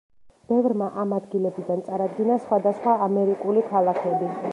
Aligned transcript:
ბევრმა 0.51 0.85
ამ 1.01 1.11
ადგილებიდან 1.17 1.83
წარადგინა 1.89 2.39
სხვადასხვა 2.45 2.95
ამერიკული 3.09 3.65
ქალაქები. 3.75 4.33